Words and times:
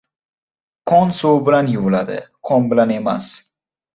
•Qon 0.91 1.11
suv 1.17 1.37
bilan 1.49 1.69
yuviladi, 1.73 2.17
qon 2.51 2.67
bilan 2.71 2.97
emas. 2.99 3.31